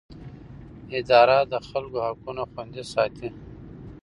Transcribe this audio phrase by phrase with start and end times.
[0.99, 3.29] اداره د خلکو حقونه خوندي ساتي.